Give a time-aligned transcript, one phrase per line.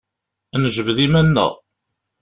[0.61, 1.51] Nejbed iman-nneɣ.